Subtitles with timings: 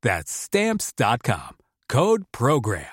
[0.00, 1.56] That's Stamps.com.
[1.88, 2.84] Code Program.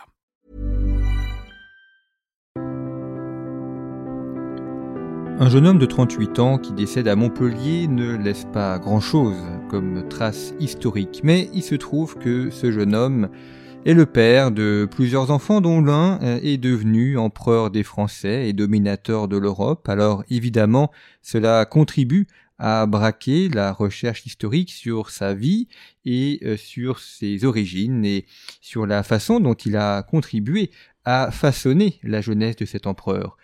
[5.38, 9.38] Un jeune homme de 38 ans qui décède à Montpellier ne laisse pas grand-chose
[9.70, 13.30] comme trace historique, mais il se trouve que ce jeune homme
[13.86, 19.28] est le père de plusieurs enfants dont l'un est devenu empereur des Français et dominateur
[19.28, 19.88] de l'Europe.
[19.90, 20.90] Alors évidemment,
[21.22, 22.26] cela contribue
[22.58, 25.68] à braquer la recherche historique sur sa vie
[26.06, 28.26] et euh, sur ses origines et
[28.62, 30.72] sur la façon dont il a contribué
[31.04, 33.38] à façonner la jeunesse de cet empereur.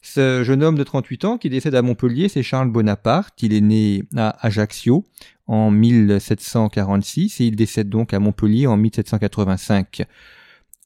[0.00, 3.42] Ce jeune homme de 38 ans qui décède à Montpellier, c'est Charles Bonaparte.
[3.42, 5.04] Il est né à Ajaccio
[5.46, 10.06] en 1746 et il décède donc à Montpellier en 1785.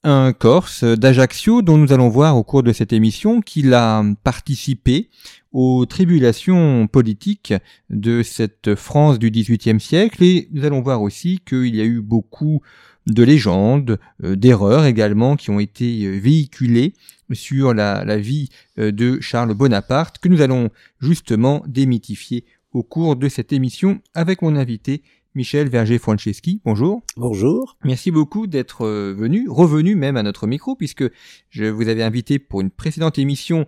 [0.05, 5.09] Un Corse d'Ajaccio dont nous allons voir au cours de cette émission qu'il a participé
[5.53, 7.53] aux tribulations politiques
[7.89, 10.21] de cette France du XVIIIe siècle.
[10.21, 12.61] Et nous allons voir aussi qu'il y a eu beaucoup
[13.07, 16.93] de légendes, euh, d'erreurs également qui ont été euh, véhiculées
[17.31, 22.43] sur la, la vie euh, de Charles Bonaparte que nous allons justement démythifier
[22.73, 25.01] au cours de cette émission avec mon invité
[25.35, 26.61] Michel Verger-Franceschi.
[26.63, 27.01] Bonjour.
[27.17, 27.77] Bonjour.
[27.83, 31.05] Merci beaucoup d'être venu, revenu même à notre micro, puisque
[31.49, 33.65] je vous avais invité pour une précédente émission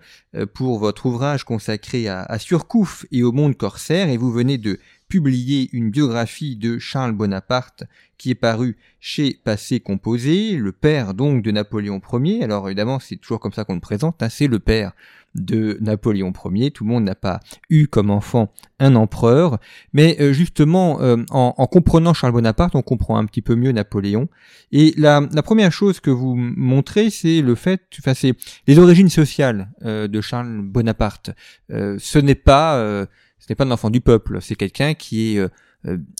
[0.53, 4.79] pour votre ouvrage consacré à, à Surcouf et au monde corsaire, et vous venez de
[5.07, 7.83] publié une biographie de Charles Bonaparte
[8.17, 12.43] qui est parue chez Passé Composé, le père donc de Napoléon Ier.
[12.43, 14.29] Alors évidemment, c'est toujours comme ça qu'on le présente, hein.
[14.29, 14.93] c'est le père
[15.35, 16.71] de Napoléon Ier.
[16.71, 19.59] Tout le monde n'a pas eu comme enfant un empereur,
[19.93, 24.27] mais euh, justement, euh, en, comprenant Charles Bonaparte, on comprend un petit peu mieux Napoléon.
[24.71, 28.33] Et la, première chose que vous montrez, c'est le fait, enfin, c'est
[28.67, 31.31] les origines sociales euh, de Charles Bonaparte.
[31.69, 33.05] ce n'est pas
[33.37, 35.47] ce n'est pas un enfant du peuple, c'est quelqu'un qui est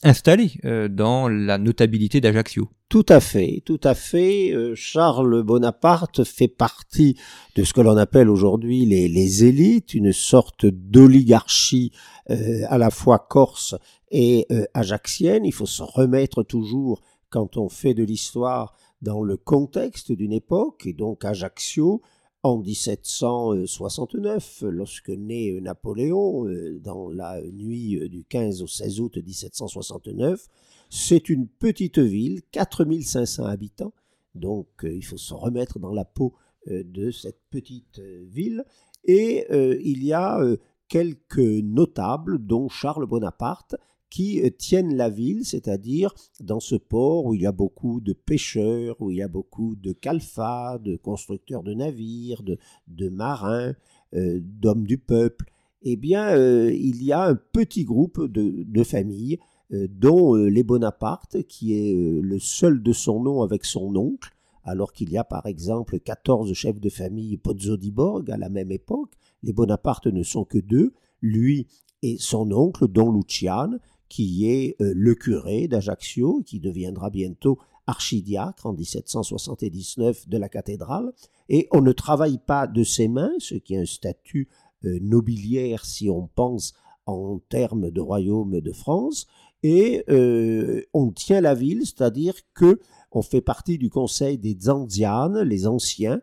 [0.02, 2.68] installé euh, dans la notabilité d'Ajaccio.
[2.88, 4.54] Tout à fait, tout à fait.
[4.74, 7.16] Charles Bonaparte fait partie
[7.56, 11.90] de ce que l'on appelle aujourd'hui les, les, élites, une sorte d'oligarchie
[12.28, 13.74] à la fois corse
[14.12, 15.44] et ajaxienne.
[15.44, 20.86] Il faut se remettre toujours, quand on fait de l'histoire, dans le contexte d'une époque,
[20.86, 22.02] et donc Ajaccio
[22.46, 29.16] en 1769, lorsque naît Napoléon, euh, dans la nuit euh, du 15 au 16 août
[29.16, 30.46] 1769,
[30.88, 33.92] c'est une petite ville, 4500 habitants,
[34.36, 36.34] donc euh, il faut se remettre dans la peau
[36.68, 38.64] de cette petite ville,
[39.04, 39.46] et
[39.84, 40.40] il y a
[40.88, 43.76] quelques notables, dont Charles Bonaparte,
[44.16, 48.14] qui euh, tiennent la ville, c'est-à-dire dans ce port où il y a beaucoup de
[48.14, 53.74] pêcheurs, où il y a beaucoup de calfats, de constructeurs de navires, de, marins,
[54.14, 55.44] euh, d'hommes du peuple,
[55.82, 59.38] eh bien, euh, il y a un petit groupe de, familles,
[59.70, 64.30] dont les Bonaparte, qui est le seul de son nom avec son oncle,
[64.62, 67.92] alors qu'il y a par exemple 14 chefs de famille Pozzo di
[68.28, 69.12] à la même époque.
[69.42, 71.66] Les Bonaparte ne sont que deux, lui
[72.02, 78.66] et son oncle, Don Luciane, qui est euh, le curé d'Ajaccio, qui deviendra bientôt archidiacre
[78.66, 81.12] en 1779 de la cathédrale,
[81.48, 84.48] et on ne travaille pas de ses mains, ce qui est un statut
[84.84, 86.74] euh, nobiliaire si on pense
[87.06, 89.26] en termes de royaume de France,
[89.62, 92.80] et euh, on tient la ville, c'est-à-dire que
[93.12, 96.20] on fait partie du conseil des Zanzianes, les anciens,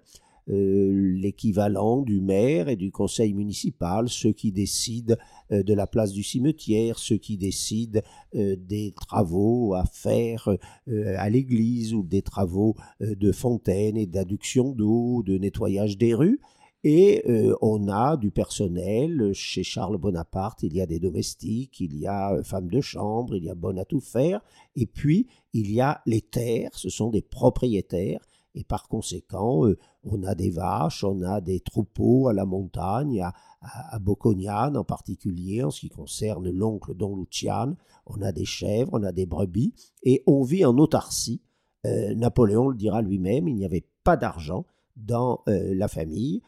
[0.48, 5.16] l'équivalent du maire et du conseil municipal, ceux qui décident
[5.52, 8.02] euh, de la place du cimetière, ceux qui décident
[8.36, 10.50] euh, des travaux à faire
[10.88, 16.40] à l'église ou des travaux de fontaine et d'adduction d'eau, de nettoyage des rues.
[16.84, 17.24] Et
[17.62, 19.32] on a du personnel.
[19.34, 23.46] Chez Charles Bonaparte, il y a des domestiques, il y a femmes de chambre, il
[23.46, 24.42] y a bonne à tout faire.
[24.76, 28.20] Et puis, il y a les terres, ce sont des propriétaires
[28.56, 29.64] et par conséquent,
[30.04, 35.64] on a des vaches, on a des troupeaux à la montagne, à, à, en particulier,
[35.64, 39.74] en ce qui concerne l'oncle Don Lucian, on a des chèvres, on a des brebis,
[40.04, 41.42] et on vit en autarcie.
[41.86, 44.66] Napoléon le dira lui-même, il n'y avait pas d'argent
[44.96, 46.42] dans la famille,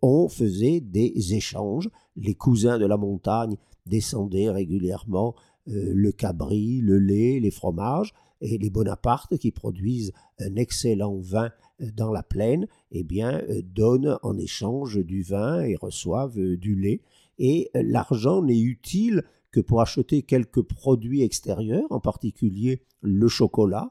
[0.00, 3.56] on faisait des échanges, les cousins de la montagne
[3.86, 5.34] descendaient régulièrement
[5.66, 11.50] le cabri, le lait, les fromages, et les Bonaparte, qui produisent un excellent vin
[11.80, 16.56] euh, dans la plaine, eh bien, euh, donnent en échange du vin et reçoivent euh,
[16.56, 17.00] du lait.
[17.38, 23.90] Et l'argent n'est utile que pour acheter quelques produits extérieurs, en particulier le chocolat.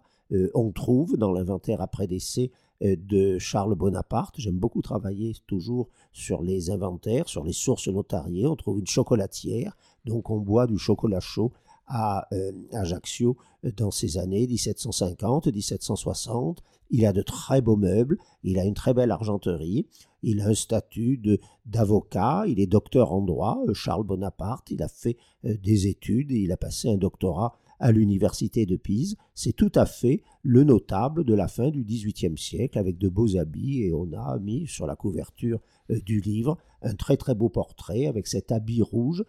[0.54, 2.52] on trouve dans l'inventaire après décès
[2.82, 4.36] de Charles Bonaparte.
[4.38, 8.46] J'aime beaucoup travailler toujours sur les inventaires, sur les sources notariées.
[8.46, 9.76] On trouve une chocolatière,
[10.06, 11.52] donc on boit du chocolat chaud
[11.90, 16.60] à euh, Ajaccio euh, dans ces années 1750-1760.
[16.92, 19.88] Il a de très beaux meubles, il a une très belle argenterie,
[20.24, 21.22] il a un statut
[21.66, 26.52] d'avocat, il est docteur en droit, euh, Charles Bonaparte, il a fait des études il
[26.52, 29.16] a passé un doctorat à l'université de Pise.
[29.34, 33.38] C'est tout à fait le notable de la fin du XVIIIe siècle avec de beaux
[33.38, 35.60] habits et on a mis sur la couverture
[35.90, 39.24] du livre un très très beau portrait avec cet habit rouge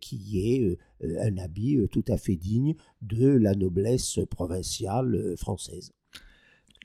[0.00, 0.76] qui est euh,
[1.20, 5.90] un habit euh, tout à fait digne de la noblesse provinciale euh, française.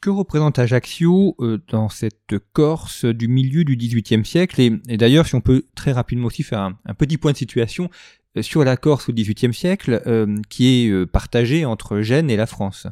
[0.01, 1.35] Que représente Ajaccio
[1.69, 4.61] dans cette Corse du milieu du XVIIIe siècle?
[4.61, 7.89] Et, d'ailleurs, si on peut très rapidement aussi faire un, petit point de situation
[8.41, 10.01] sur la Corse au XVIIIe siècle,
[10.49, 12.87] qui est partagée entre Gênes et la France.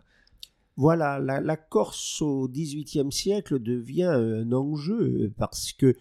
[0.78, 5.96] Voilà, la, Corse au XVIIIe siècle devient un enjeu parce que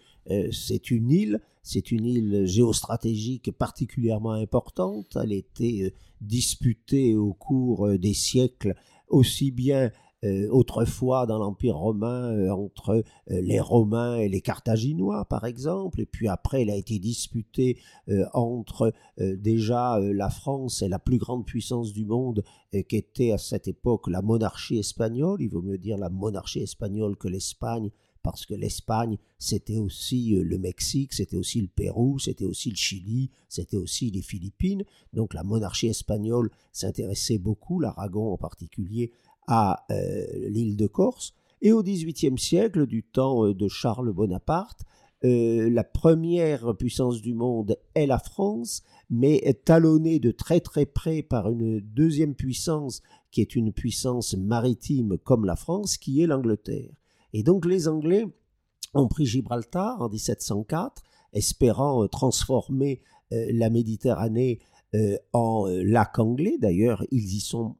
[0.51, 5.17] c'est une île c'est une île géostratégique particulièrement importante.
[5.21, 5.89] Elle était euh,
[6.21, 8.75] disputée au cours euh, des siècles
[9.09, 9.91] aussi bien
[10.25, 16.27] euh, autrefois dans l'Empire romain entre les Romains et les Carthaginois, par exemple, et puis
[16.27, 17.77] après elle a été disputée
[18.33, 22.43] entre déjà la France et la plus grande puissance du monde,
[22.87, 27.15] qui était à cette époque la monarchie espagnole, il vaut mieux dire la monarchie espagnole
[27.17, 27.91] que l'Espagne,
[28.25, 32.75] parce que l'Espagne, c'était aussi euh, le Mexique, c'était aussi le Pérou, c'était aussi le
[32.75, 34.83] Chili, c'était aussi les Philippines.
[35.13, 39.11] Donc la monarchie espagnole s'intéressait beaucoup, l'Aragon en particulier,
[39.47, 41.33] à euh, l'île de Corse.
[41.61, 44.81] Et au XVIIIe siècle, du temps euh, de Charles Bonaparte,
[45.27, 51.49] la première puissance du monde est la France, mais talonnée de très très près par
[51.49, 53.01] une deuxième puissance
[53.31, 56.91] qui est une puissance maritime comme la France, qui est l'Angleterre.
[57.33, 58.25] Et donc les Anglais
[58.93, 61.03] ont pris Gibraltar en 1704,
[61.33, 63.01] espérant euh, transformer
[63.33, 64.59] euh, la Méditerranée
[64.95, 66.55] euh, en lac anglais.
[66.59, 67.75] D'ailleurs, ils y sont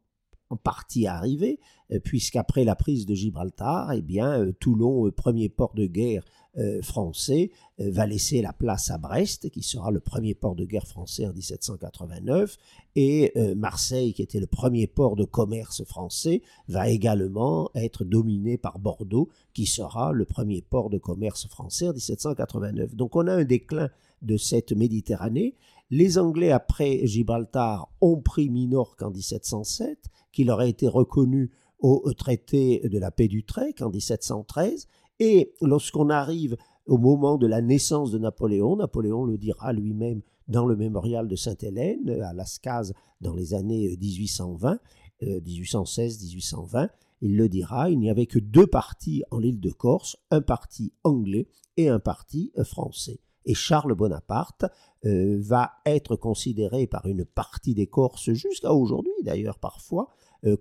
[0.56, 1.60] en partie arrivés,
[2.04, 6.24] puisqu'après la prise de Gibraltar, eh bien, Toulon, premier port de guerre
[6.58, 10.64] euh, français euh, va laisser la place à Brest, qui sera le premier port de
[10.64, 12.56] guerre français en 1789,
[12.96, 18.58] et euh, Marseille, qui était le premier port de commerce français, va également être dominé
[18.58, 22.96] par Bordeaux, qui sera le premier port de commerce français en 1789.
[22.96, 23.90] Donc on a un déclin
[24.22, 25.56] de cette Méditerranée.
[25.90, 32.12] Les Anglais, après Gibraltar, ont pris Minorque en 1707, qui leur a été reconnu au
[32.14, 34.88] traité de la paix d'Utrecht en 1713,
[35.20, 36.58] et lorsqu'on arrive
[36.88, 41.36] au moment de la naissance de Napoléon, Napoléon le dira lui-même dans le mémorial de
[41.36, 44.80] Sainte-Hélène, à Lascaz, dans les années 1820,
[45.22, 46.88] 1816-1820, euh,
[47.22, 50.94] il le dira, il n'y avait que deux partis en l'île de Corse, un parti
[51.04, 53.20] anglais et un parti euh, français.
[53.46, 54.66] Et Charles Bonaparte
[55.06, 60.10] euh, va être considéré par une partie des Corses, jusqu'à aujourd'hui d'ailleurs parfois,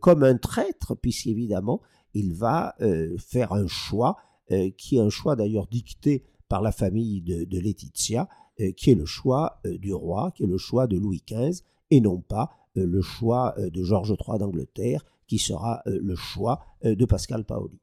[0.00, 1.82] comme un traître, puisqu'évidemment,
[2.14, 2.74] il va
[3.18, 4.16] faire un choix
[4.52, 8.28] euh, qui est un choix d'ailleurs dicté par la famille de, Laetitia,
[8.60, 11.62] euh, qui est le choix euh, du roi, qui est le choix de Louis XV,
[11.90, 17.44] et non pas le choix de Georges III d'Angleterre, qui sera le choix de Pascal
[17.44, 17.78] Paoli.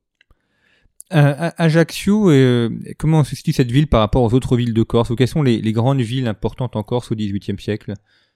[1.12, 2.32] Ajaccio,
[2.98, 5.44] comment se situe cette ville par rapport aux autres villes de Corse Ou quelles sont
[5.44, 7.94] les, grandes villes importantes en Corse au XVIIIe siècle?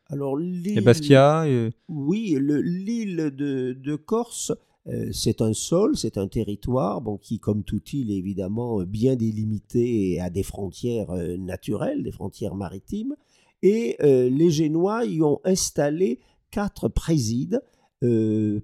[0.09, 0.81] Alors, l'île...
[0.81, 1.45] Bastia
[1.87, 4.51] Oui, l'île de, de, Corse
[4.87, 9.15] euh, c'est un sol, c'est un territoire bon, qui, comme toute île, est évidemment bien
[9.15, 13.15] délimité et a des frontières euh, naturelles, des frontières maritimes.
[13.63, 16.19] Et euh, les Génois y ont installé
[16.51, 17.61] quatre présides.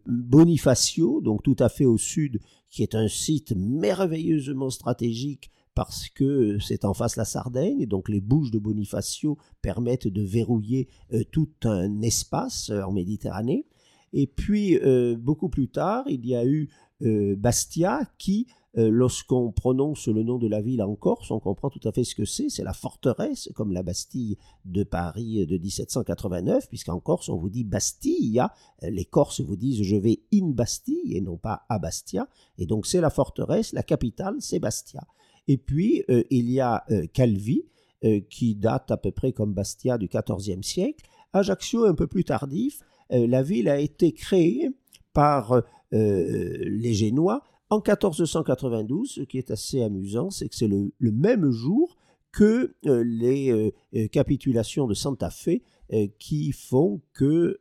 [0.05, 2.39] Bonifacio, donc tout à fait au sud,
[2.71, 8.19] qui est un site merveilleusement stratégique parce que c'est en face la Sardaigne, donc les
[8.19, 10.89] bouches de Bonifacio permettent de verrouiller
[11.31, 13.67] tout un espace en Méditerranée.
[14.13, 16.69] Et puis, euh, beaucoup plus tard, il y a eu
[17.35, 21.85] Bastia qui euh, lorsqu'on prononce le nom de la ville en Corse, on comprend tout
[21.85, 22.49] à fait ce que c'est.
[22.49, 27.65] C'est la forteresse, comme la Bastille de Paris de 1789, puisqu'en Corse, on vous dit
[27.65, 28.41] Bastille.
[28.81, 32.29] Les Corses vous disent je vais in Bastille et non pas à Bastia.
[32.57, 35.05] Et donc c'est la forteresse, la capitale, c'est Bastia.
[35.47, 37.65] Et puis, euh, il y a euh, Calvi,
[38.31, 41.05] qui date à peu près comme Bastia du XIVe siècle.
[41.33, 42.81] Ajaccio, un peu plus tardif.
[43.11, 44.71] la ville a été créée
[45.13, 51.49] par les Génois en 1492, ce qui est assez amusant, c'est que c'est le, même
[51.51, 51.95] jour
[52.33, 55.61] que euh, les euh, euh, capitulations de Santa Fe
[56.19, 57.59] qui font que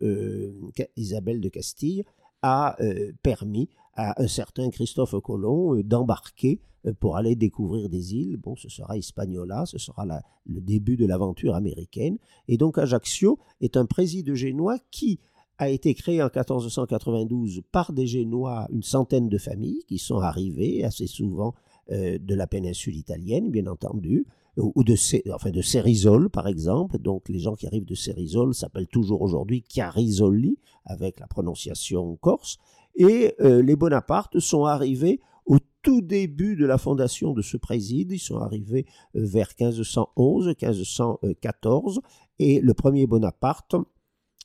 [0.94, 2.04] Isabelle de Castille
[2.42, 2.76] a
[3.24, 6.60] permis à un certain Christophe Colomb d'embarquer
[7.00, 8.36] pour aller découvrir des îles.
[8.36, 10.06] Bon, ce sera Hispaniola, ce sera
[10.46, 12.18] le début de l'aventure américaine.
[12.46, 15.18] Et donc Ajaccio est un président génois qui
[15.60, 20.84] a été créé en 1492 par des Génois, une centaine de familles qui sont arrivées
[20.84, 21.54] assez souvent
[21.92, 24.26] euh, de la péninsule italienne, bien entendu,
[24.56, 24.94] ou de,
[25.34, 26.98] enfin de Cerisole, par exemple.
[26.98, 32.56] Donc les gens qui arrivent de Cerisole s'appellent toujours aujourd'hui Chiarisoli, avec la prononciation corse.
[32.94, 38.12] Et euh, les Bonapartes sont arrivés au tout début de la fondation de ce préside.
[38.12, 42.00] Ils sont arrivés euh, vers 1511, 1514,
[42.38, 43.76] et le premier Bonaparte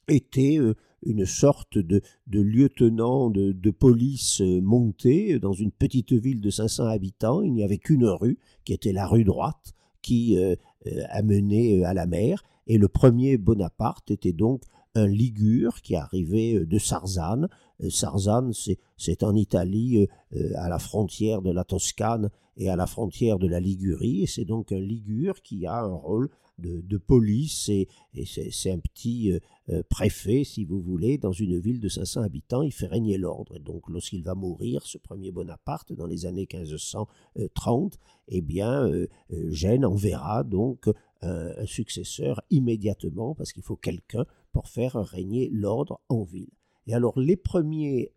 [0.09, 0.59] était
[1.05, 7.41] une sorte de, lieutenant de, police euh, monté dans une petite ville de 500 habitants.
[7.41, 10.55] Il n'y avait qu'une rue, qui était la rue droite, qui euh,
[10.87, 12.43] euh, amenait à la mer.
[12.67, 14.63] Et le premier Bonaparte était donc
[14.95, 17.47] un Ligure qui arrivait de Sarzane.
[17.89, 18.53] Sarzane,
[18.97, 20.07] c'est en Italie,
[20.55, 24.23] à la frontière de la Toscane et à la frontière de la Ligurie.
[24.23, 27.87] Et c'est donc un Ligure qui a un rôle de, police et,
[28.25, 32.61] c'est un petit euh, euh, préfet, si vous voulez, dans une ville de 500 habitants,
[32.61, 33.59] il fait régner l'ordre.
[33.59, 39.07] Donc lorsqu'il va mourir, ce premier Bonaparte, dans les années 1530, eh bien, euh,
[39.49, 40.89] Gênes enverra donc
[41.21, 46.51] un, successeur immédiatement, parce qu'il faut quelqu'un pour faire régner l'ordre en ville.
[46.87, 48.11] Et alors les premiers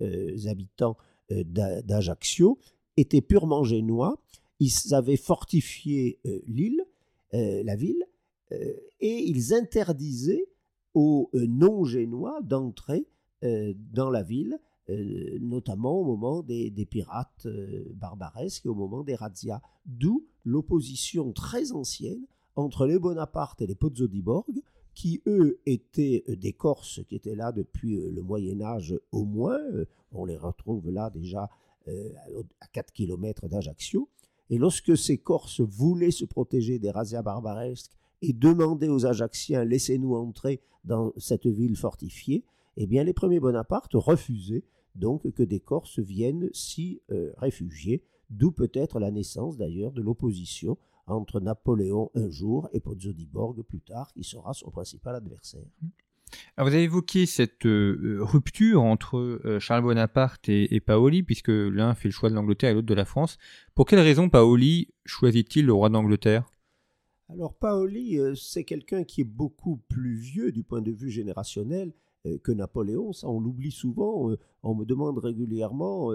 [0.47, 0.99] habitants
[1.31, 2.59] d'Ajaccio
[2.99, 4.21] étaient purement génois,
[4.61, 6.85] ils avaient fortifié l'île,
[7.33, 8.05] la ville,
[8.51, 10.49] et ils interdisaient
[10.95, 13.07] aux euh, non-génois d'entrer
[13.45, 14.59] euh, dans la ville,
[15.41, 17.47] notamment au moment des, pirates
[17.93, 19.61] barbaresques et au moment des razzias.
[19.85, 22.25] D'où l'opposition très ancienne
[22.57, 24.51] entre les Bonaparte et les Pozzo di Borg,
[24.95, 29.61] qui eux étaient des Corses qui étaient là depuis le Moyen Âge au moins,
[30.13, 31.51] on les retrouve là déjà
[31.87, 34.09] à 4 km d'Ajaccio,
[34.49, 40.15] et lorsque ces Corses voulaient se protéger des razzias barbaresques et demander aux Ajacciens laissez-nous
[40.15, 42.45] entrer dans cette ville fortifiée,
[42.77, 48.51] eh bien les premiers Bonaparte refusaient donc que des Corses viennent s'y euh, réfugier, d'où
[48.51, 53.81] peut-être la naissance d'ailleurs de l'opposition entre Napoléon un jour et Pozzo di Borg plus
[53.81, 55.65] tard, qui sera son principal adversaire.
[56.59, 61.95] Vous avez évoqué cette euh, rupture entre euh, Charles Bonaparte et, et, Paoli, puisque l'un
[61.95, 63.39] fait le choix de l'Angleterre et l'autre de la France.
[63.75, 66.45] Pour quelle raison Paoli choisit-il le roi d'Angleterre?
[67.31, 71.93] Alors Paoli, euh, c'est quelqu'un qui est beaucoup plus vieux du point de vue générationnel
[72.27, 73.13] euh, que Napoléon.
[73.13, 74.31] Ça, on l'oublie souvent.
[74.31, 76.11] Euh, on me demande régulièrement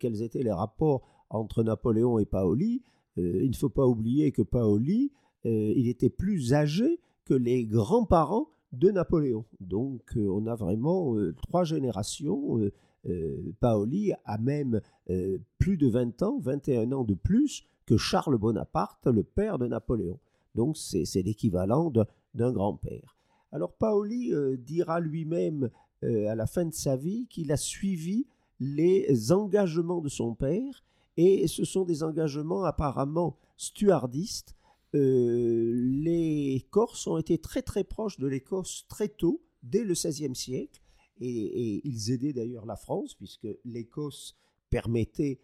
[0.00, 2.82] quels étaient les rapports entre Napoléon et Paoli.
[3.16, 5.10] Il ne faut pas oublier que Paoli,
[5.44, 9.46] il était plus âgé que les grands-parents de Napoléon.
[9.60, 12.60] Donc on a vraiment trois générations.
[13.60, 14.82] Paoli a même
[15.58, 20.20] plus de 20 ans, 21 ans de plus que Charles Bonaparte, le père de Napoléon.
[20.56, 21.92] Donc c'est l'équivalent
[22.34, 23.16] d'un grand-père.
[23.52, 25.70] Alors Paoli euh, dira lui-même
[26.02, 28.26] euh, à la fin de sa vie qu'il a suivi
[28.58, 30.82] les engagements de son père,
[31.18, 34.56] et ce sont des engagements apparemment stuardistes.
[34.94, 40.34] Euh, les Corses ont été très très proches de l'Écosse très tôt, dès le XVIe
[40.34, 40.80] siècle,
[41.20, 44.36] et, ils aidaient d'ailleurs la France, puisque l'Écosse
[44.70, 45.38] permettait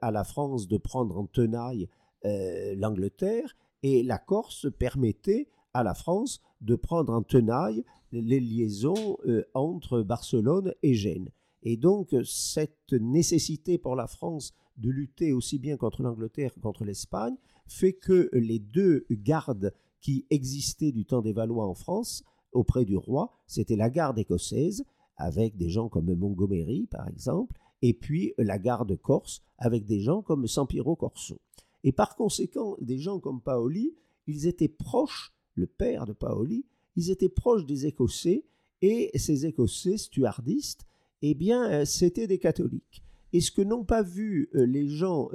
[0.00, 1.88] à la France de prendre en tenaille
[2.24, 9.44] l'Angleterre, et la Corse permettait à la France de prendre en tenaille les liaisons euh,
[9.54, 11.30] entre Barcelone et Gênes.
[11.62, 16.84] Et donc cette nécessité pour la France de lutter aussi bien contre l'Angleterre que contre
[16.84, 22.84] l'Espagne fait que les deux gardes qui existaient du temps des Valois en France auprès
[22.84, 24.84] du roi, c'était la garde écossaise,
[25.16, 30.22] avec des gens comme Montgomery par exemple, et puis la garde corse, avec des gens
[30.22, 31.38] comme Sampiero Corso.
[31.84, 33.94] Et par conséquent, des gens comme Paoli,
[34.26, 36.64] ils étaient proches, le père de Paoli,
[36.96, 38.44] ils étaient proches des Écossais,
[38.82, 40.86] et ces Écossais stuardistes,
[41.22, 43.02] eh bien, euh, c'était des catholiques.
[43.32, 45.28] Et ce que n'ont pas vu les gens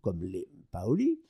[0.00, 1.20] comme les Paoli,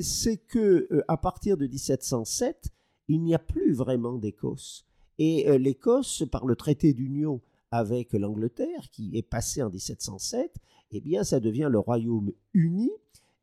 [0.00, 2.72] c'est que à partir de 1707,
[3.06, 4.86] il n'y a plus vraiment d'Écosse.
[5.18, 10.56] Et l'Écosse, par le traité d'union avec l'Angleterre, qui est passé en 1707,
[10.92, 12.90] eh bien, ça devient le royaume uni.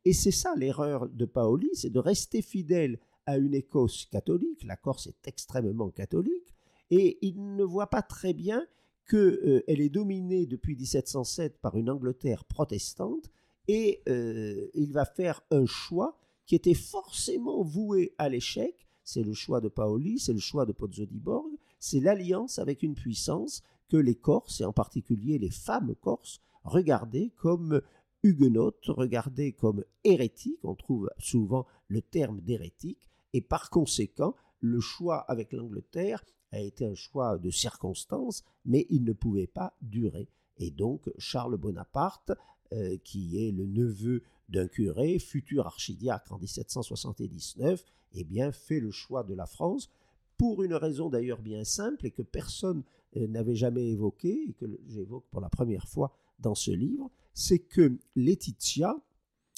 [0.07, 4.63] Et c'est ça l'erreur de Paoli, c'est de rester fidèle à une Écosse catholique.
[4.63, 6.55] La Corse est extrêmement catholique.
[6.91, 8.65] Et il ne voit pas très bien
[9.09, 13.29] qu'elle euh, est dominée depuis 1707 par une Angleterre protestante.
[13.67, 18.87] Et euh, il va faire un choix qui était forcément voué à l'échec.
[19.03, 22.81] C'est le choix de Paoli, c'est le choix de Pozzo di Borg, c'est l'alliance avec
[22.81, 27.81] une puissance que les Corses, et en particulier les femmes corses, regardaient comme
[28.23, 35.19] huguenotes, regardaient comme hérétiques, on trouve souvent le terme d'hérétique, et par conséquent, le choix
[35.19, 40.29] avec l'Angleterre a été un choix de circonstance, mais il ne pouvait pas durer.
[40.57, 42.31] Et donc Charles Bonaparte,
[42.73, 47.83] euh, qui est le neveu d'un curé, futur archidiacre en 1779,
[48.13, 49.89] eh bien, fait le choix de la France,
[50.37, 52.83] pour une raison d'ailleurs bien simple et que personne
[53.17, 57.59] euh, n'avait jamais évoqué et que j'évoque pour la première fois dans ce livre, c'est
[57.59, 58.97] que Laetitia,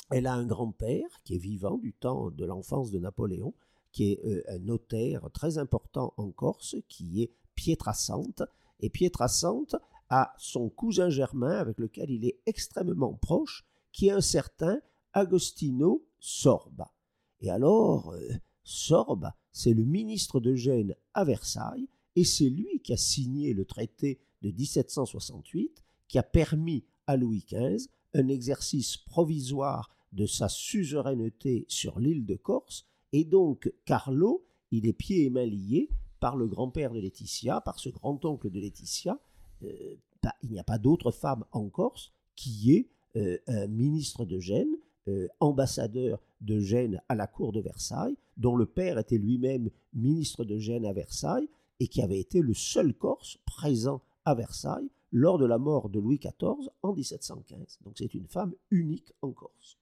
[0.09, 3.53] elle a un grand-père qui est vivant du temps de l'enfance de Napoléon,
[3.93, 8.43] qui est euh, un notaire très important en Corse, qui est Pietrasante.
[8.81, 9.77] Et Pietrasante
[10.09, 14.81] a son cousin germain avec lequel il est extrêmement proche, qui est un certain
[15.13, 16.91] Agostino Sorba.
[17.39, 18.27] Et alors, euh,
[18.65, 23.63] Sorba, c'est le ministre de Gênes à Versailles, et c'est lui qui a signé le
[23.63, 31.65] traité de 1768 qui a permis à Louis XV un exercice provisoire de sa suzeraineté
[31.67, 35.89] sur l'île de Corse, et donc Carlo, il est pieds et mains liés
[36.19, 39.19] par le grand-père de Laetitia, par ce grand-oncle de Laetitia.
[39.63, 39.95] Euh,
[40.43, 44.75] il n'y a pas d'autre femme en Corse qui est euh, un ministre de Gênes,
[45.07, 50.45] euh, ambassadeur de Gênes à la cour de Versailles, dont le père était lui-même ministre
[50.45, 55.37] de Gênes à Versailles, et qui avait été le seul Corse présent à Versailles lors
[55.37, 57.79] de la mort de Louis XIV en 1715.
[57.83, 59.77] Donc c'est une femme unique en Corse.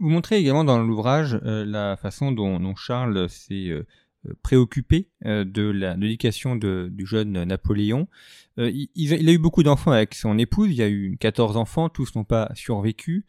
[0.00, 3.84] Vous montrez également dans l'ouvrage euh, la façon dont, Charles s'est euh,
[4.42, 8.06] préoccupé euh, de l'éducation du jeune Napoléon.
[8.56, 12.14] Il, a eu beaucoup d'enfants avec son épouse, il y a eu 14 enfants, tous
[12.16, 13.24] n'ont pas survécu.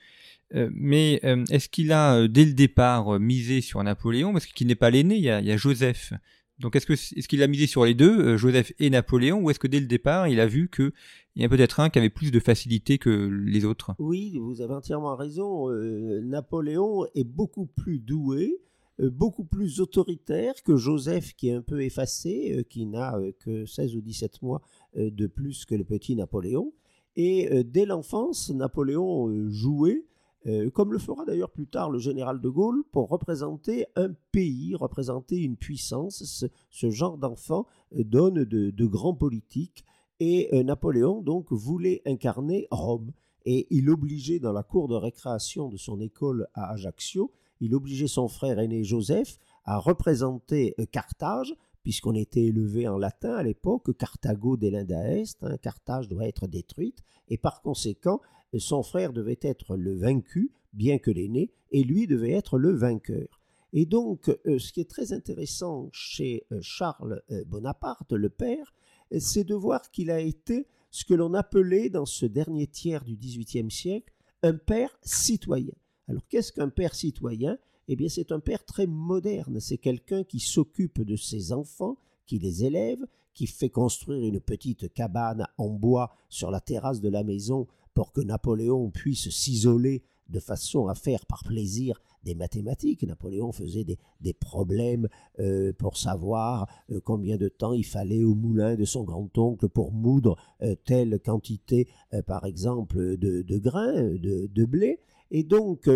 [0.71, 4.33] mais est-ce qu'il a dès le départ misé sur Napoléon?
[4.33, 6.13] Parce qu'il n'est pas l'aîné, il, y a Joseph
[6.59, 9.49] donc est-ce que est-ce qu'il a misé sur les deux, euh, Joseph et Napoléon, ou
[9.49, 10.91] est-ce que dès le départ il a vu qu'il
[11.37, 13.91] y a peut-être un qui avait plus de facilité que les autres?
[13.97, 15.71] Oui, vous avez entièrement raison.
[15.71, 18.59] Euh, Napoléon est beaucoup plus doué,
[18.99, 23.95] euh, beaucoup plus autoritaire que Joseph qui est un peu effacé, qui n'a que 16
[23.95, 24.61] ou 17 mois
[24.95, 26.73] de plus que le petit Napoléon.
[27.15, 30.05] Et dès l'enfance, Napoléon jouait
[30.47, 34.75] euh, comme le fera d'ailleurs plus tard le général de Gaulle, pour représenter un pays,
[34.75, 36.47] représenter une puissance.
[36.69, 37.65] Ce, genre d'enfant
[37.97, 39.83] euh, donne de, grands politiques.
[40.19, 43.11] Et euh, Napoléon, donc, voulait incarner Rome.
[43.45, 48.07] Et il obligeait, dans la cour de récréation de son école à Ajaccio, il obligeait
[48.07, 54.57] son frère aîné Joseph à représenter Carthage, puisqu'on était élevé en latin à l'époque, Carthago
[54.57, 56.99] delinda est, hein, Carthage doit être détruite,
[57.29, 58.21] et par conséquent,
[58.57, 63.39] son frère devait être le vaincu, bien que l'aîné, et lui devait être le vainqueur.
[63.73, 68.73] Et donc, euh, ce qui est très intéressant chez euh, Charles euh, Bonaparte, le père,
[69.19, 73.15] c'est de voir qu'il a été ce que l'on appelait dans ce dernier tiers du
[73.15, 75.73] XVIIIe siècle un père citoyen.
[76.07, 77.57] Alors qu'est-ce qu'un père citoyen?
[77.87, 82.37] Eh bien c'est un père très moderne, c'est quelqu'un qui s'occupe de ses enfants, qui
[82.37, 87.23] les élève, qui fait construire une petite cabane en bois sur la terrasse de la
[87.23, 87.67] maison
[87.99, 93.03] pour que Napoléon puisse s'isoler de façon à faire par plaisir des mathématiques.
[93.03, 95.09] Napoléon faisait des, problèmes
[95.41, 99.91] euh, pour savoir euh, combien de temps il fallait au moulin de son grand-oncle pour
[99.91, 101.89] moudre euh, telle quantité,
[102.25, 105.01] par exemple, de, grains, de, blé.
[105.29, 105.89] Et donc,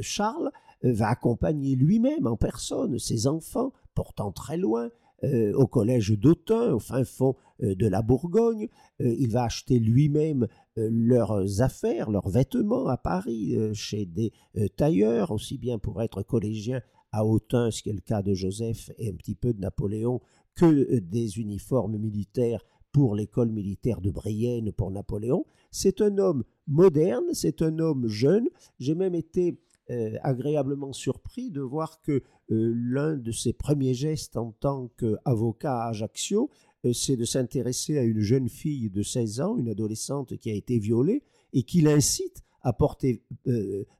[0.00, 0.50] Charles
[0.82, 4.90] va accompagner lui-même en personne ses enfants, portant très loin,
[5.22, 8.68] au collège d'Autun, au fin fond de la Bourgogne.
[9.00, 10.46] Il va acheter lui-même
[10.90, 14.32] leurs affaires, leurs vêtements à Paris, chez des
[14.76, 16.80] tailleurs, aussi bien pour être collégien
[17.12, 20.20] à Autun, ce qui est le cas de Joseph et un petit peu de Napoléon,
[20.54, 25.44] que des uniformes militaires pour l'école militaire de Brienne pour Napoléon.
[25.70, 28.48] C'est un homme moderne, c'est un homme jeune.
[28.78, 29.58] J'ai même été
[29.90, 35.82] euh, agréablement surpris de voir que euh, l'un de ses premiers gestes en tant qu'avocat
[35.82, 40.36] à Ajaccio, euh, c'est de s'intéresser à une jeune fille de 16 ans, une adolescente
[40.36, 43.22] qui a été violée, et qui l'incite à porter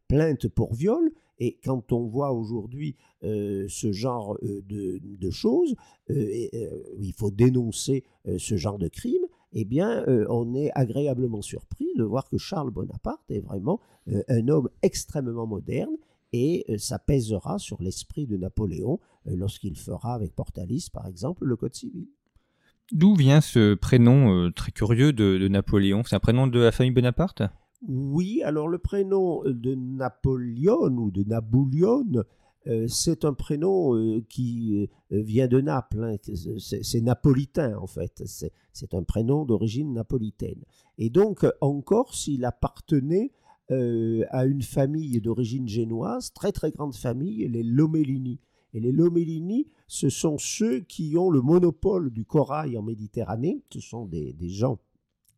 [0.09, 1.11] plainte pour viol.
[1.41, 5.75] Et quand on voit aujourd'hui ce genre de, choses,
[6.09, 8.05] il faut dénoncer
[8.37, 13.31] ce genre de crime, eh bien, on est agréablement surpris de voir que Charles Bonaparte
[13.31, 13.81] est vraiment
[14.29, 15.97] un homme extrêmement moderne
[16.33, 21.45] et euh, ça pèsera sur l'esprit de Napoléon euh, lorsqu'il fera avec Portalis, par exemple,
[21.45, 22.09] le Code civil.
[22.93, 26.03] D'où vient ce prénom euh, très curieux de, Napoléon?
[26.05, 27.43] C'est un prénom de la famille Bonaparte?
[27.87, 32.25] Oui, alors le prénom de Napoléon ou de Naboulion,
[32.89, 36.17] c'est un prénom qui vient de Naples, hein,
[36.59, 38.25] c'est napolitain en fait,
[38.73, 40.65] c'est un prénom d'origine napolitaine.
[40.99, 43.31] Et donc en Corse, il appartenait
[43.71, 48.41] euh, à une famille d'origine génoise, très très grande famille, les Lomellini.
[48.75, 53.63] Et les Lomellini, ce sont ceux qui ont le monopole du corail en Méditerranée.
[53.73, 54.79] Ce sont des, gens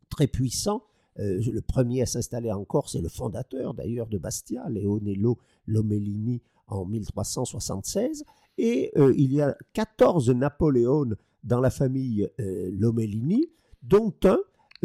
[0.09, 0.83] très puissants.
[1.19, 6.43] Euh, le premier à s'installer en Corse est le fondateur d'ailleurs de Bastia, Leonello Lomellini,
[6.67, 8.25] en 1376.
[8.59, 11.11] Et euh, il y a 14 Napoléons
[11.45, 13.49] dans la famille Lomellini,
[13.83, 14.39] dont un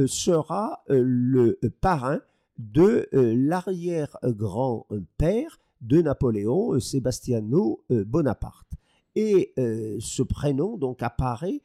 [0.07, 2.21] sera le parrain
[2.57, 8.71] de euh, l'arrière-grand-père de Napoléon, euh, Sebastiano euh, Bonaparte.
[9.17, 11.61] Et ce prénom donc apparaît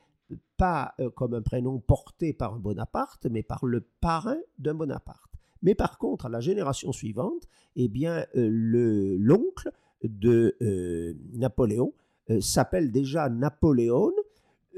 [0.57, 5.33] pas comme un prénom porté par un Bonaparte, mais par le parrain d'un Bonaparte.
[5.61, 9.73] Mais par contre, à la génération suivante, eh bien, le l'oncle
[10.05, 10.57] de
[11.33, 11.93] Napoléon
[12.39, 14.13] s'appelle déjà Napoléon.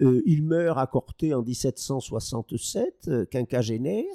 [0.00, 4.14] il meurt à Corté en 1767, quinquagénaire,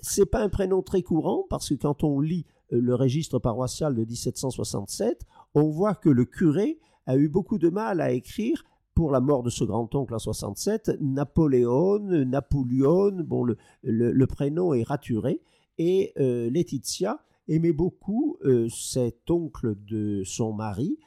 [0.00, 3.94] c'est pas un prénom très courant parce que quand on lit euh, le registre paroissial
[3.94, 9.10] de 1767, on voit que le curé a eu beaucoup de mal à écrire pour
[9.12, 13.46] la mort de ce grand-oncle en 67, Napoléon, Napoléon, bon,
[13.82, 15.40] le, prénom est raturé,
[15.78, 20.98] et euh, Laetitia aimait beaucoup euh, cet oncle de son mari,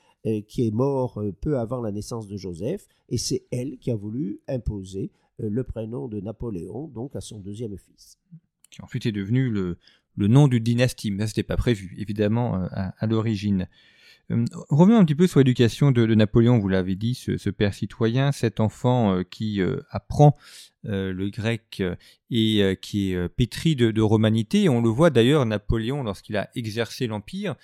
[0.48, 4.40] qui est mort peu avant la naissance de Joseph, et c'est elle qui a voulu
[4.48, 8.20] imposer le prénom de Napoléon, donc à son deuxième fils.
[8.70, 9.78] Qui ensuite est devenu le,
[10.16, 11.12] le nom d'une dynastie.
[11.12, 13.68] Mais ça, c'était pas prévu, évidemment, euh, à, l'origine.
[14.32, 18.32] Euh, revenons un petit peu sur l'éducation de, Napoléon, vous l'avez dit, ce, père citoyen,
[18.32, 20.38] cet enfant euh, qui apprend
[20.84, 21.84] le grec
[22.32, 24.68] et qui est pétri de, de, romanité.
[24.68, 27.56] On le voit d'ailleurs, Napoléon, lorsqu'il a exercé l'Empire,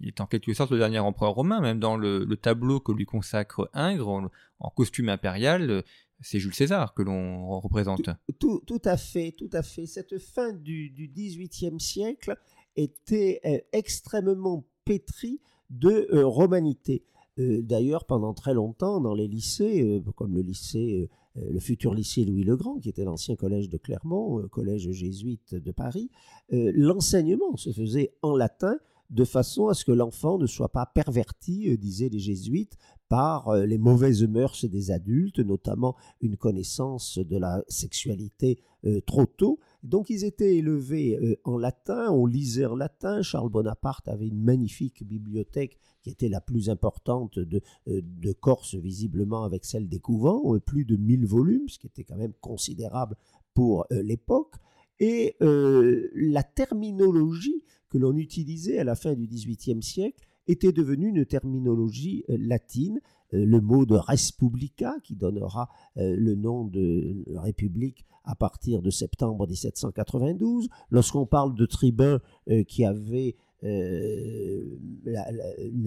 [0.00, 3.06] il est en quelque sorte le dernier empereur romain, même dans le, tableau que lui
[3.06, 5.84] consacre Ingres, en costume impérial,
[6.24, 8.10] c'est Jules César que l'on représente.
[8.38, 9.86] Tout, à fait, tout à fait.
[9.86, 12.36] Cette fin du, XVIIIe siècle
[12.76, 17.04] était euh, extrêmement pétrie de euh, romanité.
[17.38, 22.44] Euh, d'ailleurs, pendant très longtemps, dans les lycées, comme le lycée, le futur lycée Louis
[22.44, 26.10] le Grand, qui était l'ancien collège de Clermont, collège jésuite de Paris,
[26.50, 28.78] l'enseignement se faisait en latin
[29.10, 32.76] de façon à ce que l'enfant ne soit pas perverti, euh, disaient les jésuites,
[33.08, 39.26] par euh, les mauvaises mœurs des adultes, notamment une connaissance de la sexualité euh, trop
[39.26, 39.60] tôt.
[39.82, 43.20] Donc ils étaient élevés en latin, on lisait en latin.
[43.20, 49.44] Charles Bonaparte avait une magnifique bibliothèque qui était la plus importante de, de Corse, visiblement
[49.44, 53.16] avec celle des couvents, plus de 1000 volumes, ce qui était quand même considérable
[53.52, 54.54] pour l'époque.
[55.00, 57.62] Et la terminologie
[57.94, 63.00] que l'on utilisait à la fin du XVIIIe siècle était devenue une terminologie euh, latine,
[63.32, 68.90] euh, le mot de respublica, qui donnera euh, le nom de république à partir de
[68.90, 70.68] septembre 1792.
[70.90, 72.20] Lorsqu'on parle de tribun
[72.66, 74.72] qui avait une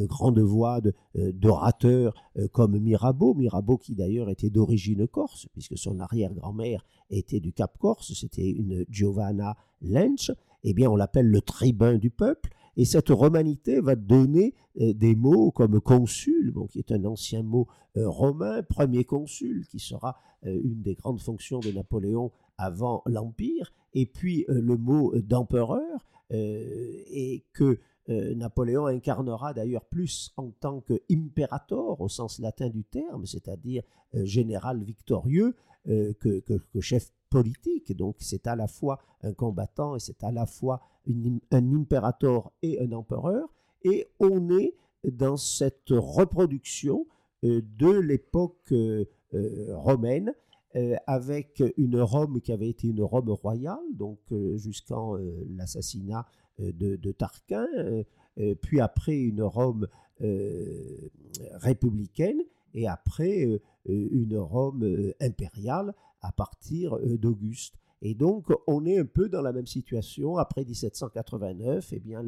[0.06, 0.80] grande voix
[1.16, 2.14] d'orateur
[2.52, 8.14] comme Mirabeau, Mirabeau qui d'ailleurs était d'origine corse, puisque son arrière-grand-mère était du Cap Corse,
[8.14, 10.32] c'était une Giovanna Lench,
[10.64, 15.16] eh bien on l'appelle le tribun du peuple, et cette romanité va donner euh, des
[15.16, 17.68] mots comme consul, qui est un ancien mot
[17.98, 20.16] euh, romain, premier consul, qui sera
[20.46, 27.46] euh, une des grandes fonctions de Napoléon avant l'Empire, et puis le mot d'empereur, et
[27.54, 33.84] que Napoléon incarnera d'ailleurs plus en tant que imperator au sens latin du terme, c'est-à-dire
[34.14, 37.96] général victorieux, que, que, chef politique.
[37.96, 40.82] Donc c'est à la fois un combattant et c'est à la fois
[41.52, 43.50] un impérator et un empereur.
[43.84, 47.06] Et on est dans cette reproduction
[47.44, 50.34] euh, de l'époque euh, euh, romaine
[51.08, 54.20] avec une Rome qui avait été une Rome royale, donc
[54.58, 55.18] jusqu'en
[55.56, 56.28] l'assassinat
[56.60, 57.66] de, Tarquin,
[58.62, 59.88] puis après une Rome
[61.54, 62.44] républicaine,
[62.76, 67.76] et après une Rome impériale à partir euh, d'Auguste.
[68.02, 70.38] Et donc, on est un peu dans la même situation.
[70.38, 72.24] Après 1789, eh bien,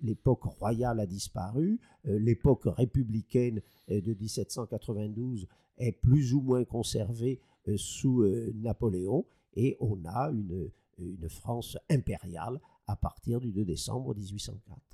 [0.00, 1.78] l'époque royale a disparu.
[2.04, 7.42] l'époque républicaine de 1792 est plus ou moins conservée
[7.76, 9.26] sous Napoléon.
[9.54, 14.93] Et on a une, une France impériale à partir du 2 décembre 1804.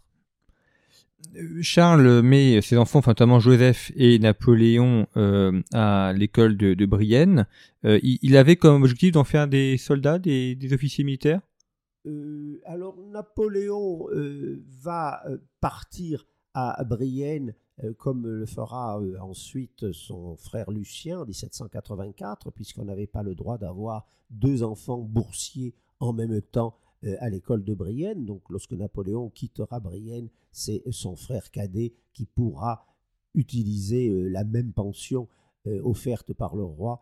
[1.62, 7.46] Charles met ses enfants, notamment Joseph et Napoléon, euh, à l'école de, Brienne.
[7.85, 11.40] Euh, il, avait comme objectif d'en faire des soldats, des, officiers militaires?
[12.06, 14.06] Euh, Alors Napoléon
[14.83, 15.22] va
[15.61, 17.54] partir à Brienne,
[17.98, 24.06] comme le fera ensuite son frère Lucien en 1784, puisqu'on n'avait pas le droit d'avoir
[24.30, 26.76] deux enfants boursiers en même temps
[27.18, 28.24] à l'école de Brienne.
[28.24, 32.86] Donc lorsque Napoléon quittera Brienne, c'est son frère cadet qui pourra
[33.34, 35.28] utiliser euh, la même pension
[35.66, 37.00] euh, offerte par le roi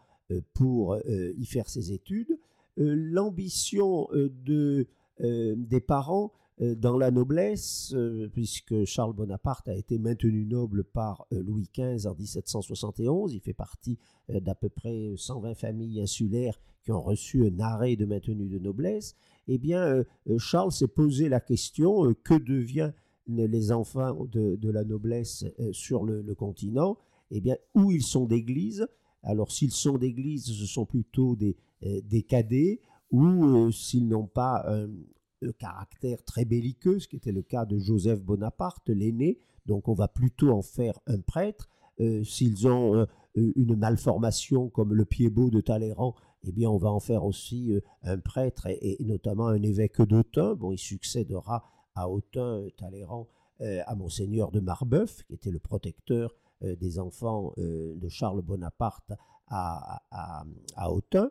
[0.52, 2.38] pour y faire ses études.
[2.76, 4.86] L'ambition de,
[5.18, 7.94] des parents dans la noblesse,
[8.32, 13.98] puisque Charles Bonaparte a été maintenu noble par Louis XV en 1771, il fait partie
[14.28, 19.14] d'à peu près 120 familles insulaires qui ont reçu un arrêt de maintenu de noblesse,
[19.48, 22.94] eh bien, euh, euh, Charles s'est posé la question euh, que deviennent
[23.26, 26.96] les enfants de, la noblesse sur le, continent?
[27.30, 28.86] Eh bien, où ils sont d'église?
[29.22, 34.64] Alors, s'ils sont d'église, ce sont plutôt des, cadets, ou s'ils n'ont pas
[35.58, 40.08] caractère très belliqueux, ce qui était le cas de Joseph Bonaparte, l'aîné, donc on va
[40.08, 41.68] plutôt en faire un prêtre.
[42.24, 47.00] s'ils ont une malformation comme le pied beau de Talleyrand, eh bien, on va en
[47.00, 50.54] faire aussi euh, un prêtre et, notamment un évêque d'Autun.
[50.54, 53.28] Bon, il succédera à Autun, euh, Talleyrand,
[53.60, 59.12] euh, à Monseigneur de Marbeuf, qui était le protecteur des enfants de Charles Bonaparte
[59.46, 61.30] à, à, Autun,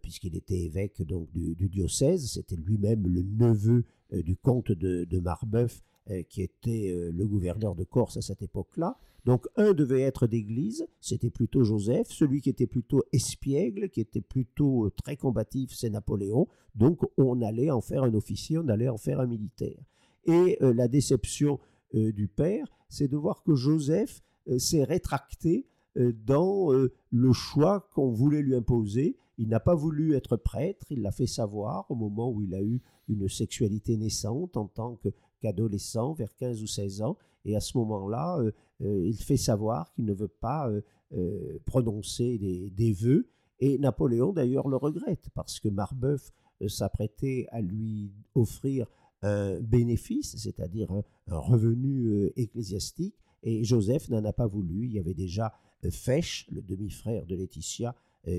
[0.00, 2.30] puisqu'il était évêque donc du, diocèse.
[2.32, 5.82] C'était lui-même le neveu du comte de, Marbeuf,
[6.28, 8.96] qui était le gouverneur de Corse à cette époque-là.
[9.24, 14.20] Donc un devait être d'église, c'était plutôt Joseph, celui qui était plutôt espiègle, qui était
[14.20, 16.48] plutôt euh, très combatif, c'est Napoléon.
[16.74, 19.78] Donc on allait en faire un officier, on allait en faire un militaire.
[20.24, 21.60] Et euh, la déception
[21.94, 24.22] euh, du père, c'est de voir que Joseph
[24.58, 26.70] s'est rétracté dans
[27.10, 29.16] le choix qu'on voulait lui imposer.
[29.38, 32.62] Il n'a pas voulu être prêtre, il l'a fait savoir au moment où il a
[32.62, 34.98] eu une sexualité naissante en tant
[35.40, 37.16] qu'adolescent, vers 15 ou 16 ans.
[37.44, 38.52] Et à ce moment-là, euh,
[38.82, 40.70] euh, il fait savoir qu'il ne veut pas
[41.12, 43.28] euh, prononcer des, vœux.
[43.60, 46.32] Et Napoléon, d'ailleurs, le regrette, parce que Marbeuf
[46.68, 48.86] s'apprêtait à lui offrir
[49.22, 54.86] un bénéfice, c'est-à-dire un, revenu ecclésiastique, et Joseph n'en a pas voulu.
[54.86, 55.52] Il y avait déjà
[55.90, 57.94] Fèche, le demi-frère de Laetitia,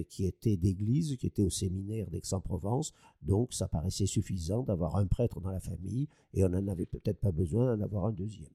[0.07, 2.93] qui était d'église, qui était au séminaire d'Aix-en-Provence.
[3.21, 7.19] Donc ça paraissait suffisant d'avoir un prêtre dans la famille et on n'en avait peut-être
[7.19, 8.49] pas besoin d'en avoir un deuxième.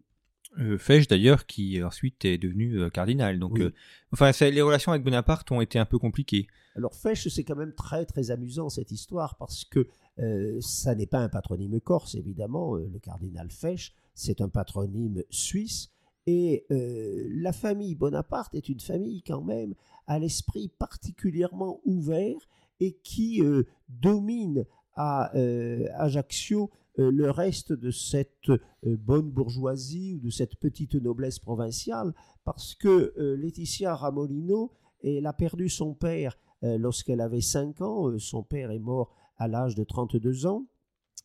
[0.58, 3.38] Euh, d'ailleurs qui ensuite est devenu euh, cardinal.
[3.38, 3.72] Donc, euh,
[4.12, 6.46] enfin, les relations avec Bonaparte ont été un peu compliquées.
[6.74, 11.06] Alors Fesch, c'est quand même très très amusant cette histoire parce que euh, ça n'est
[11.06, 12.76] pas un patronyme corse évidemment.
[12.76, 15.90] le cardinal Fesch, c'est un patronyme suisse.
[16.30, 19.74] Et la famille Bonaparte est une famille quand même
[20.06, 22.36] à l'esprit particulièrement ouvert
[22.80, 23.42] et qui
[23.88, 25.32] domine à
[25.96, 32.12] Ajaccio euh, le reste de cette euh, bonne bourgeoisie ou de cette petite noblesse provinciale,
[32.44, 38.42] parce que euh, Laetitia Ramolino, elle a perdu son père lorsqu'elle avait 5 ans, son
[38.42, 40.66] père est mort à l'âge de 32 ans,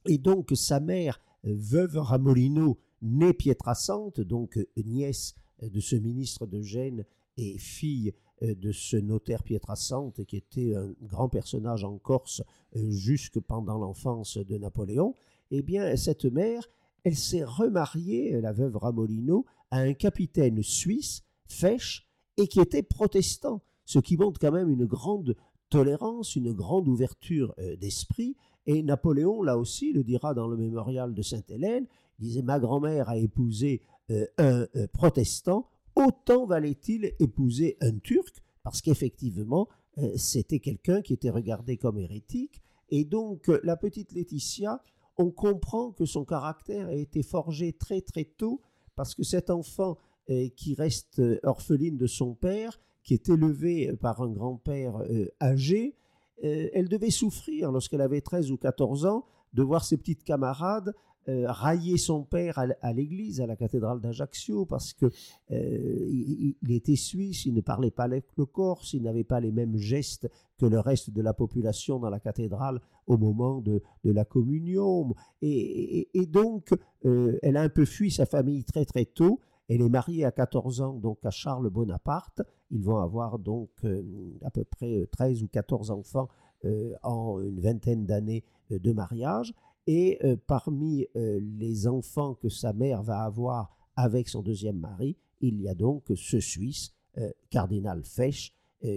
[0.06, 7.06] et donc sa mère, veuve Ramolino, née Pietrasante, donc nièce de ce ministre de Gênes
[7.38, 12.42] et fille de ce notaire Pietrasante qui était un grand personnage en Corse
[12.74, 15.16] jusque pendant l'enfance de Napoléon,
[15.52, 16.68] eh bien, cette mère,
[17.04, 23.62] elle s'est remariée, la veuve Ramolino, à un capitaine suisse, Fesch, et qui était protestant,
[23.86, 25.36] ce qui montre quand même une grande
[25.70, 28.36] tolérance, une grande ouverture euh, d'esprit.
[28.66, 31.86] Et Napoléon, là aussi, le dira dans le mémorial de Sainte-Hélène,
[32.20, 38.82] disait Ma grand-mère a épousé euh, un euh, protestant, autant valait-il épouser un turc, parce
[38.82, 39.68] qu'effectivement,
[40.16, 42.64] c'était quelqu'un qui était regardé comme hérétique.
[42.90, 44.82] Et donc, la petite Laetitia,
[45.18, 48.62] on comprend que son caractère a été forgé très très tôt
[48.96, 49.98] parce que cet enfant
[50.30, 55.02] euh, qui reste euh, orpheline de son père, qui est élevé euh, par un grand-père
[55.42, 55.96] âgé,
[56.42, 60.94] elle devait souffrir lorsqu'elle avait 13 ou 14 ans de voir ses petites camarades
[61.30, 65.06] euh, raillé son père à, l'église, à la cathédrale d'Ajaccio, parce que
[65.52, 69.78] euh, il, était suisse, il ne parlait pas le corse, il n'avait pas les mêmes
[69.78, 75.14] gestes que le reste de la population dans la cathédrale au moment de, la communion.
[75.42, 76.74] Et, donc,
[77.06, 79.40] euh, elle a un peu fui sa famille très très tôt.
[79.70, 82.42] Elle est mariée à 14 ans donc à Charles Bonaparte.
[82.70, 83.70] Ils vont avoir donc
[84.42, 86.28] à peu près 13 ou 14 enfants
[87.02, 89.54] en une vingtaine d'années de mariage.
[89.88, 95.18] Et euh, parmi euh, les enfants que sa mère va avoir avec son deuxième mari,
[95.42, 98.54] il y a donc ce Suisse, euh, cardinal Fesch,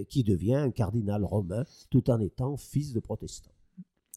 [0.09, 3.51] qui devient un cardinal romain tout en étant fils de protestant.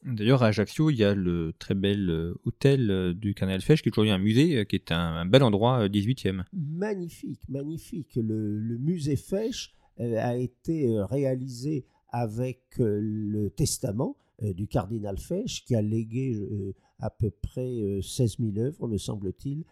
[0.03, 3.93] D'ailleurs, à Ajaccio, il y a le très bel hôtel du cardinal Fesch, qui est
[3.93, 6.43] aujourd'hui un musée, qui est un, bel endroit 18e.
[6.51, 8.17] Magnifique, magnifique.
[8.17, 15.81] Le, le musée Fesch a été réalisé avec le testament du cardinal Fesch, qui a
[15.81, 19.63] légué euh, à peu près 16 euh, 000 œuvres, me semble-t-il,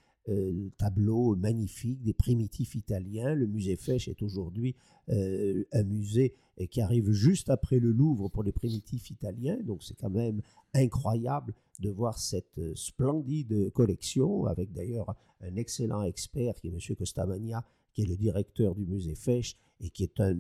[0.78, 3.34] tableaux magnifiques des primitifs italiens.
[3.34, 4.76] Le musée Fesch est aujourd'hui
[5.08, 6.36] un musée
[6.70, 10.44] qui arrive juste après le Louvre pour les primitifs italiens, donc c'est quand même
[10.76, 16.96] incroyable de voir cette splendide collection, avec d'ailleurs un excellent expert qui est M.
[16.96, 20.36] Costamagna, qui est le directeur du musée Fesch et qui est un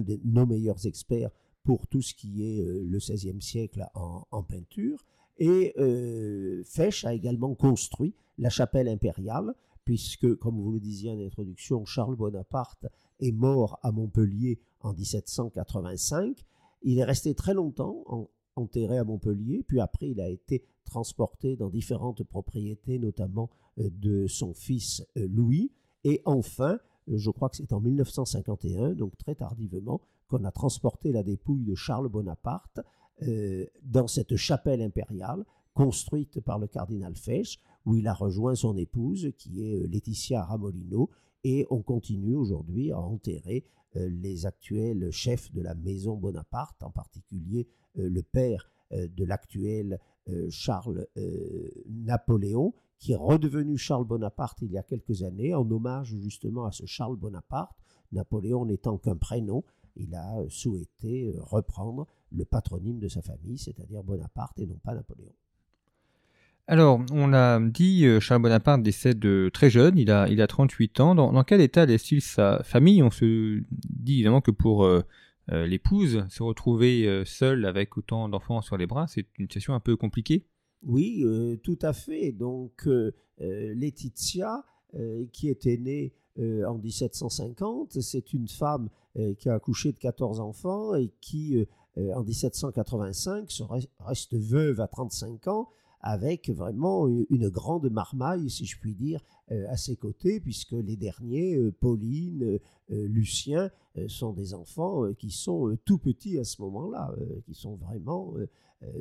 [0.00, 1.30] de nos meilleurs experts
[1.64, 5.04] pour tout ce qui est euh, le XVIe siècle en, peinture.
[5.38, 11.18] Et euh, Fesch a également construit la chapelle impériale, puisque, comme vous le disiez en
[11.18, 12.86] introduction, Charles Bonaparte
[13.20, 16.44] est mort à Montpellier en 1785.
[16.82, 21.70] Il est resté très longtemps enterré à Montpellier, puis après il a été transporté dans
[21.70, 25.72] différentes propriétés, notamment euh, de son fils Louis.
[26.04, 30.00] Et enfin, je crois que c'est en 1951, donc très tardivement,
[30.32, 32.80] qu'on a transporté la dépouille de Charles Bonaparte
[33.22, 38.76] euh, dans cette chapelle impériale construite par le cardinal Fesch, où il a rejoint son
[38.76, 41.10] épouse, qui est euh, Laetitia Ramolino,
[41.44, 43.64] et on continue aujourd'hui à enterrer
[43.96, 50.00] euh, les actuels chefs de la maison Bonaparte, en particulier le père de l'actuel
[50.48, 51.06] Charles
[51.90, 56.72] Napoléon, qui est redevenu Charles Bonaparte il y a quelques années, en hommage justement à
[56.72, 57.76] ce Charles Bonaparte,
[58.12, 59.62] Napoléon n'étant qu'un prénom,
[59.96, 64.78] il a euh, souhaité euh, reprendre le patronyme de sa famille, c'est-à-dire Bonaparte et non
[64.82, 65.32] pas Napoléon.
[66.68, 71.00] Alors, on l'a dit, euh, Charles Bonaparte décède très jeune, il a, il a 38
[71.00, 71.14] ans.
[71.14, 73.02] Dans, quel état laisse-t-il sa famille?
[73.02, 74.88] On se dit évidemment que pour
[75.48, 79.96] l'épouse, se retrouver seule avec autant d'enfants sur les bras, c'est une situation un peu
[79.96, 80.46] compliquée?
[80.84, 81.24] Oui,
[81.64, 82.30] tout à fait.
[82.30, 82.88] Donc,
[83.38, 84.64] Laetitia,
[85.32, 88.00] qui était née euh, en 1750.
[88.00, 91.58] C'est une femme euh, qui a accouché de 14 enfants et qui,
[91.98, 93.62] euh, en 1785, se
[94.00, 95.68] reste veuve à 35 ans
[96.00, 99.20] avec vraiment une grande marmaille, si je puis dire,
[99.68, 103.70] à ses côtés, puisque les derniers, Pauline, Lucien,
[104.08, 107.14] sont des enfants qui sont tout petits à ce moment-là,
[107.44, 108.34] qui sont vraiment,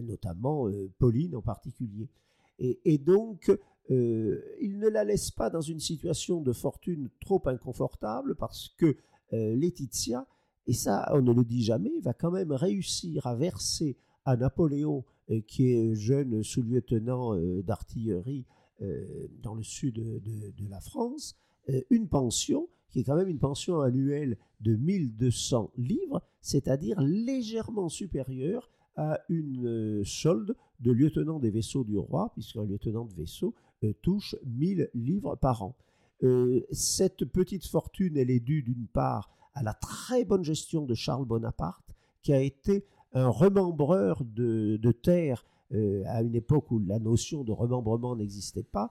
[0.03, 0.67] notamment
[0.99, 2.07] Pauline en particulier.
[2.59, 3.51] Et, donc,
[3.89, 8.95] euh, il ne la laisse pas dans une situation de fortune trop inconfortable parce que
[9.33, 10.27] euh, Laetitia,
[10.67, 15.03] et ça on ne le dit jamais, va quand même réussir à verser à Napoléon,
[15.31, 18.45] euh, qui est jeune sous-lieutenant d'artillerie
[19.43, 21.37] dans le sud de, la France,
[21.91, 28.71] une pension qui est quand même une pension annuelle de 1200 livres, c'est-à-dire légèrement supérieure
[28.95, 33.70] à une solde de lieutenant des vaisseaux du roi, puisqu'un lieutenant de vaisseau euh,
[34.01, 35.75] touche 1000 livres par an.
[36.23, 40.93] Euh, cette petite fortune, elle est due d'une part à la très bonne gestion de
[40.93, 46.99] Charles Bonaparte, qui a été un remembreur de, terre euh, à une époque où la
[46.99, 48.89] notion de remembrement n'existait pas.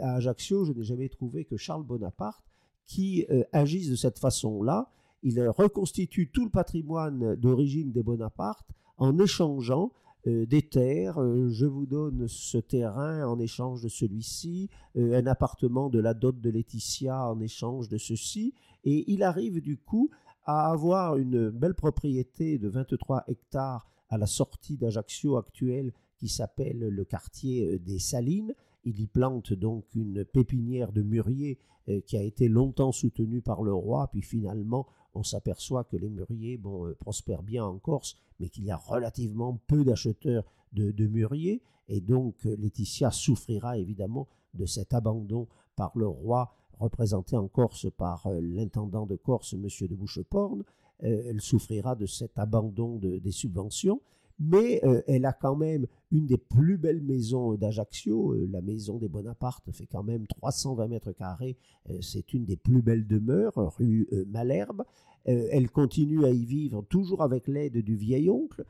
[0.00, 2.44] à Ajaccio, je n'ai jamais trouvé que Charles Bonaparte
[2.86, 4.90] qui agisse de cette façon-là.
[5.22, 8.66] Il reconstitue tout le patrimoine d'origine des Bonaparte
[8.98, 14.70] en échangeant euh, des terres, euh, je vous donne ce terrain en échange de celui-ci,
[14.96, 19.60] euh, un appartement de la dot de Laetitia en échange de ceci, et il arrive
[19.60, 20.10] du coup
[20.44, 26.78] à avoir une belle propriété de 23 hectares à la sortie d'Ajaccio actuelle qui s'appelle
[26.78, 28.54] le quartier des Salines.
[28.84, 31.58] Il y plante donc une pépinière de mûriers
[32.06, 36.58] qui a été longtemps soutenue par le roi, puis finalement on s'aperçoit que les mûriers
[36.58, 41.62] bon, euh, prospèrent bien en Corse, mais qu'il y a relativement peu d'acheteurs de, mûriers,
[41.88, 47.86] et donc euh, Laetitia souffrira évidemment de cet abandon par le roi, représenté en Corse
[47.96, 49.68] par euh, l'intendant de Corse, M.
[49.88, 50.64] de Boucheporne.
[51.00, 54.00] elle souffrira de cet abandon des subventions,
[54.38, 58.34] mais euh, elle a quand même une des plus belles maisons d'Ajaccio.
[58.34, 61.56] Euh, la maison des Bonaparte fait quand même 320 mètres carrés.
[61.90, 64.84] Euh, c'est une des plus belles demeures, rue Malherbe.
[65.24, 68.64] elle continue à y vivre toujours avec l'aide du vieil oncle,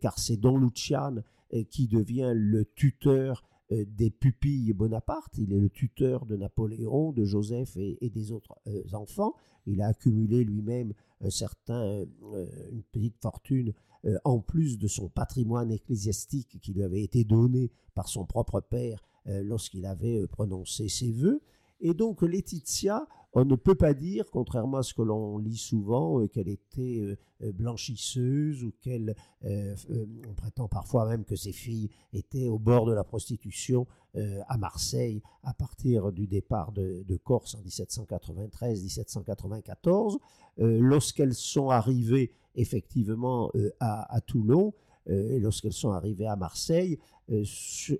[0.00, 1.16] car c'est Don Lucian
[1.70, 5.36] qui devient le tuteur des pupilles Bonaparte.
[5.38, 8.54] Il est le tuteur de Napoléon, de Joseph et, des autres
[8.92, 9.34] enfants.
[9.66, 13.74] Il a accumulé lui-même une petite fortune
[14.06, 18.60] euh, en plus de son patrimoine ecclésiastique qui lui avait été donné par son propre
[18.60, 21.42] père euh, lorsqu'il avait euh, prononcé ses vœux.
[21.80, 26.24] Et donc Laetitia, on ne peut pas dire, contrairement à ce que l'on lit souvent,
[26.28, 27.18] qu'elle était
[27.52, 33.04] blanchisseuse ou qu'elle, on prétend parfois même que ses filles étaient au bord de la
[33.04, 40.16] prostitution à Marseille à partir du départ de, de Corse en 1793-1794.
[40.56, 44.74] Lorsqu'elles sont arrivées effectivement euh, à, Toulon,
[45.08, 46.98] euh, lorsqu'elles sont arrivées à Marseille,
[47.30, 47.44] euh,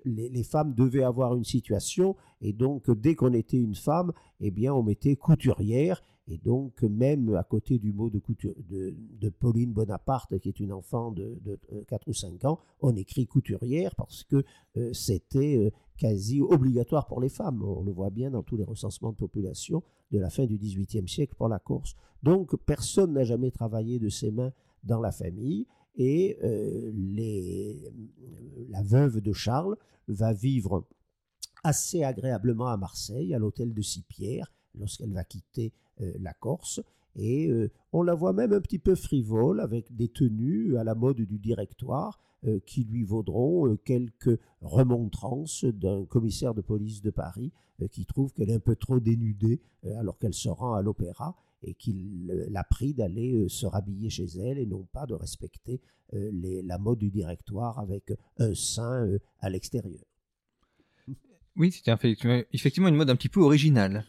[0.05, 4.73] les, femmes devaient avoir une situation, et donc dès qu'on était une femme, eh bien
[4.73, 8.21] on mettait couturière, et donc même à côté du mot de,
[8.69, 11.39] de, Pauline Bonaparte, qui est une enfant de,
[11.87, 14.43] 4 ou 5 ans, on écrit couturière parce que
[14.91, 17.63] c'était quasi obligatoire pour les femmes.
[17.63, 21.07] On le voit bien dans tous les recensements de population de la fin du XVIIIe
[21.07, 21.95] siècle pour la Corse.
[22.23, 24.51] Donc personne n'a jamais travaillé de ses mains
[24.83, 27.91] dans la famille et euh, les,
[28.69, 29.75] la veuve de Charles
[30.07, 30.85] va vivre
[31.63, 36.81] assez agréablement à Marseille, à l'hôtel de Sipierre, lorsqu'elle va quitter euh, la Corse.
[37.15, 40.93] Et euh, on la voit même un petit peu frivole, avec des tenues à la
[40.93, 47.09] mode du directoire, euh, qui lui vaudront euh, quelques remontrances d'un commissaire de police de
[47.09, 47.51] Paris
[47.91, 49.61] qui trouve qu'elle est un peu trop dénudée
[49.99, 54.57] alors qu'elle se rend à l'opéra et qu'il l'a pris d'aller se rhabiller chez elle
[54.57, 55.79] et non pas de respecter
[56.11, 59.07] la mode du directoire avec un sein
[59.41, 60.03] à l'extérieur.
[61.55, 61.91] Oui, c'était
[62.51, 64.05] effectivement une mode un petit peu originale.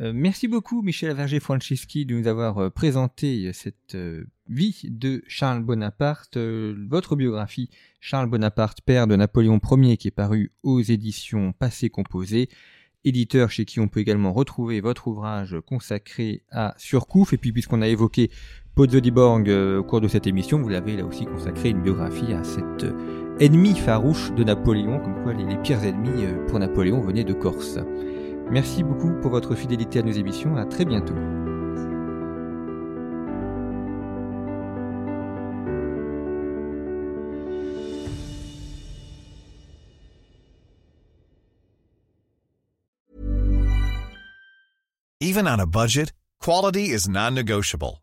[0.00, 5.62] Euh, merci beaucoup Michel Averger-Franceschi de nous avoir euh, présenté cette euh, vie de Charles
[5.62, 7.68] Bonaparte, votre biographie
[8.00, 12.48] Charles Bonaparte, père de Napoléon Ier qui est paru aux éditions Passé Composé,
[13.04, 17.82] éditeur chez qui on peut également retrouver votre ouvrage consacré à Surcouf et puis puisqu'on
[17.82, 18.30] a évoqué
[18.74, 22.32] Pozzo di Borg au cours de cette émission, vous l'avez là aussi consacré une biographie
[22.32, 22.86] à cet
[23.40, 27.78] ennemi farouche de Napoléon, comme quoi les pires ennemis pour Napoléon venaient de Corse.
[28.50, 30.56] Merci beaucoup pour votre fidélité à nos émissions.
[30.56, 31.14] À très bientôt.
[45.22, 48.02] Even on a budget, quality is non-negotiable.